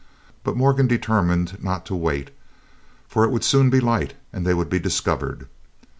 [0.43, 2.31] But Morgan determined not to wait,
[3.07, 5.47] for it would soon be light, and they would be discovered.